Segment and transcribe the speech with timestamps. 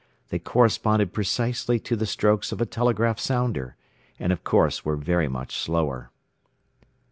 [0.29, 3.75] They corresponded precisely to the strokes of a telegraph sounder,
[4.17, 6.09] and of course were very much slower.